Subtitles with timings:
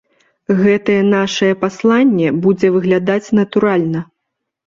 [0.61, 3.99] Гэтае нашае пасланне будзе выглядаць натуральна.